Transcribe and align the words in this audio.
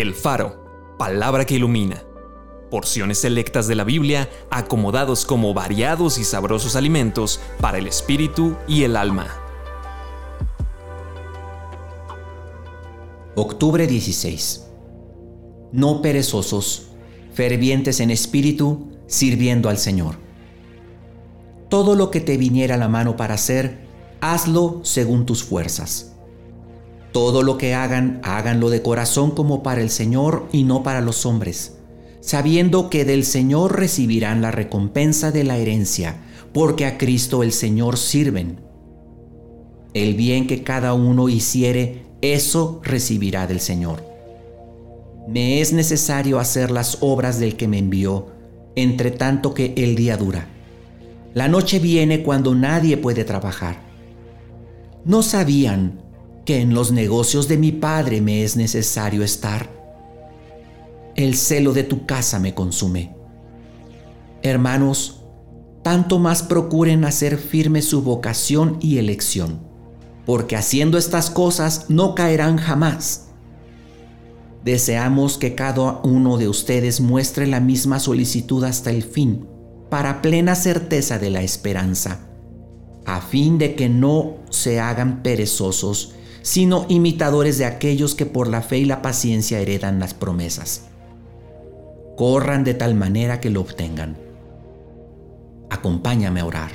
El 0.00 0.14
Faro, 0.14 0.94
palabra 0.96 1.44
que 1.44 1.56
ilumina. 1.56 2.04
Porciones 2.70 3.18
selectas 3.18 3.66
de 3.66 3.74
la 3.74 3.82
Biblia 3.82 4.30
acomodados 4.48 5.24
como 5.24 5.54
variados 5.54 6.18
y 6.18 6.24
sabrosos 6.24 6.76
alimentos 6.76 7.40
para 7.60 7.78
el 7.78 7.88
espíritu 7.88 8.54
y 8.68 8.84
el 8.84 8.96
alma. 8.96 9.26
Octubre 13.34 13.88
16. 13.88 14.68
No 15.72 16.00
perezosos, 16.00 16.90
fervientes 17.32 17.98
en 17.98 18.12
espíritu, 18.12 18.92
sirviendo 19.08 19.68
al 19.68 19.78
Señor. 19.78 20.14
Todo 21.68 21.96
lo 21.96 22.12
que 22.12 22.20
te 22.20 22.36
viniera 22.36 22.76
a 22.76 22.78
la 22.78 22.88
mano 22.88 23.16
para 23.16 23.34
hacer, 23.34 23.80
hazlo 24.20 24.78
según 24.84 25.26
tus 25.26 25.42
fuerzas 25.42 26.17
todo 27.18 27.42
lo 27.42 27.58
que 27.58 27.74
hagan, 27.74 28.20
háganlo 28.22 28.70
de 28.70 28.80
corazón 28.80 29.32
como 29.32 29.64
para 29.64 29.82
el 29.82 29.90
Señor 29.90 30.46
y 30.52 30.62
no 30.62 30.84
para 30.84 31.00
los 31.00 31.26
hombres, 31.26 31.74
sabiendo 32.20 32.90
que 32.90 33.04
del 33.04 33.24
Señor 33.24 33.76
recibirán 33.76 34.40
la 34.40 34.52
recompensa 34.52 35.32
de 35.32 35.42
la 35.42 35.56
herencia, 35.56 36.22
porque 36.52 36.86
a 36.86 36.96
Cristo 36.96 37.42
el 37.42 37.50
Señor 37.50 37.96
sirven. 37.96 38.60
El 39.94 40.14
bien 40.14 40.46
que 40.46 40.62
cada 40.62 40.94
uno 40.94 41.28
hiciere, 41.28 42.04
eso 42.20 42.80
recibirá 42.84 43.48
del 43.48 43.58
Señor. 43.58 44.04
Me 45.26 45.60
es 45.60 45.72
necesario 45.72 46.38
hacer 46.38 46.70
las 46.70 46.98
obras 47.00 47.40
del 47.40 47.56
que 47.56 47.66
me 47.66 47.78
envió, 47.78 48.28
entre 48.76 49.10
tanto 49.10 49.54
que 49.54 49.74
el 49.76 49.96
día 49.96 50.16
dura. 50.16 50.46
La 51.34 51.48
noche 51.48 51.80
viene 51.80 52.22
cuando 52.22 52.54
nadie 52.54 52.96
puede 52.96 53.24
trabajar. 53.24 53.80
¿No 55.04 55.24
sabían 55.24 56.06
que 56.48 56.62
en 56.62 56.72
los 56.72 56.92
negocios 56.92 57.46
de 57.46 57.58
mi 57.58 57.72
Padre 57.72 58.22
me 58.22 58.42
es 58.42 58.56
necesario 58.56 59.22
estar. 59.22 59.68
El 61.14 61.36
celo 61.36 61.74
de 61.74 61.84
tu 61.84 62.06
casa 62.06 62.38
me 62.38 62.54
consume. 62.54 63.14
Hermanos, 64.40 65.26
tanto 65.82 66.18
más 66.18 66.42
procuren 66.42 67.04
hacer 67.04 67.36
firme 67.36 67.82
su 67.82 68.00
vocación 68.00 68.78
y 68.80 68.96
elección, 68.96 69.60
porque 70.24 70.56
haciendo 70.56 70.96
estas 70.96 71.28
cosas 71.28 71.84
no 71.90 72.14
caerán 72.14 72.56
jamás. 72.56 73.26
Deseamos 74.64 75.36
que 75.36 75.54
cada 75.54 76.00
uno 76.02 76.38
de 76.38 76.48
ustedes 76.48 77.02
muestre 77.02 77.46
la 77.46 77.60
misma 77.60 78.00
solicitud 78.00 78.64
hasta 78.64 78.90
el 78.90 79.02
fin, 79.02 79.46
para 79.90 80.22
plena 80.22 80.54
certeza 80.54 81.18
de 81.18 81.28
la 81.28 81.42
esperanza, 81.42 82.26
a 83.08 83.22
fin 83.22 83.56
de 83.56 83.74
que 83.74 83.88
no 83.88 84.34
se 84.50 84.80
hagan 84.80 85.22
perezosos, 85.22 86.12
sino 86.42 86.84
imitadores 86.90 87.56
de 87.56 87.64
aquellos 87.64 88.14
que 88.14 88.26
por 88.26 88.48
la 88.48 88.60
fe 88.60 88.80
y 88.80 88.84
la 88.84 89.00
paciencia 89.00 89.60
heredan 89.60 89.98
las 89.98 90.12
promesas. 90.12 90.82
Corran 92.18 92.64
de 92.64 92.74
tal 92.74 92.94
manera 92.94 93.40
que 93.40 93.48
lo 93.48 93.62
obtengan. 93.62 94.18
Acompáñame 95.70 96.40
a 96.40 96.44
orar. 96.44 96.70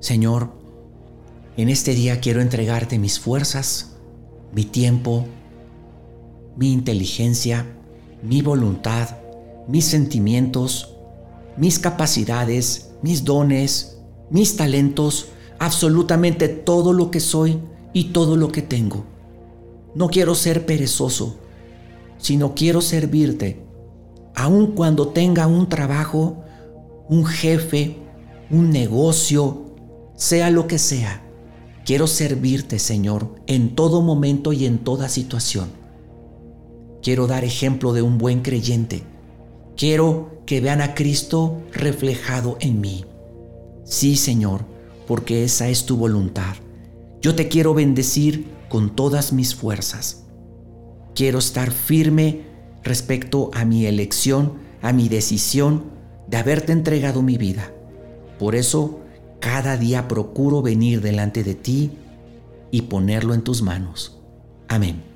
Señor, 0.00 0.50
en 1.56 1.68
este 1.68 1.94
día 1.94 2.18
quiero 2.18 2.40
entregarte 2.40 2.98
mis 2.98 3.20
fuerzas, 3.20 3.92
mi 4.52 4.64
tiempo, 4.64 5.26
mi 6.56 6.72
inteligencia, 6.72 7.66
mi 8.20 8.42
voluntad, 8.42 9.10
mis 9.68 9.84
sentimientos, 9.84 10.96
mis 11.56 11.78
capacidades, 11.78 12.90
mis 13.00 13.22
dones, 13.22 13.93
mis 14.30 14.56
talentos, 14.56 15.28
absolutamente 15.58 16.48
todo 16.48 16.92
lo 16.92 17.10
que 17.10 17.20
soy 17.20 17.60
y 17.92 18.04
todo 18.04 18.36
lo 18.36 18.50
que 18.50 18.62
tengo. 18.62 19.04
No 19.94 20.08
quiero 20.08 20.34
ser 20.34 20.66
perezoso, 20.66 21.36
sino 22.18 22.54
quiero 22.54 22.80
servirte, 22.80 23.64
aun 24.34 24.68
cuando 24.68 25.08
tenga 25.08 25.46
un 25.46 25.68
trabajo, 25.68 26.42
un 27.08 27.24
jefe, 27.24 27.96
un 28.50 28.70
negocio, 28.70 29.74
sea 30.16 30.50
lo 30.50 30.66
que 30.66 30.78
sea. 30.78 31.22
Quiero 31.84 32.06
servirte, 32.06 32.78
Señor, 32.78 33.34
en 33.46 33.74
todo 33.74 34.00
momento 34.00 34.52
y 34.52 34.64
en 34.64 34.78
toda 34.78 35.08
situación. 35.08 35.68
Quiero 37.02 37.26
dar 37.26 37.44
ejemplo 37.44 37.92
de 37.92 38.00
un 38.00 38.16
buen 38.16 38.40
creyente. 38.40 39.02
Quiero 39.76 40.40
que 40.46 40.60
vean 40.60 40.80
a 40.80 40.94
Cristo 40.94 41.60
reflejado 41.72 42.56
en 42.60 42.80
mí. 42.80 43.04
Sí, 43.84 44.16
Señor, 44.16 44.64
porque 45.06 45.44
esa 45.44 45.68
es 45.68 45.86
tu 45.86 45.96
voluntad. 45.96 46.56
Yo 47.20 47.34
te 47.34 47.48
quiero 47.48 47.74
bendecir 47.74 48.48
con 48.68 48.96
todas 48.96 49.32
mis 49.32 49.54
fuerzas. 49.54 50.24
Quiero 51.14 51.38
estar 51.38 51.70
firme 51.70 52.46
respecto 52.82 53.50
a 53.54 53.64
mi 53.64 53.86
elección, 53.86 54.54
a 54.82 54.92
mi 54.92 55.08
decisión 55.08 55.84
de 56.26 56.36
haberte 56.38 56.72
entregado 56.72 57.22
mi 57.22 57.38
vida. 57.38 57.72
Por 58.38 58.54
eso, 58.54 59.00
cada 59.40 59.76
día 59.76 60.08
procuro 60.08 60.62
venir 60.62 61.00
delante 61.00 61.44
de 61.44 61.54
ti 61.54 61.92
y 62.70 62.82
ponerlo 62.82 63.34
en 63.34 63.42
tus 63.42 63.62
manos. 63.62 64.18
Amén. 64.68 65.13